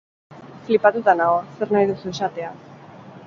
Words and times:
Flipatuta 0.69 1.13
nago, 1.19 1.35
zer 1.59 1.75
nahi 1.77 1.91
duzu 1.91 2.13
esatea. 2.15 2.51